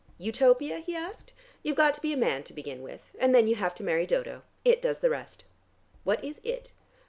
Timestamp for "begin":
2.55-2.81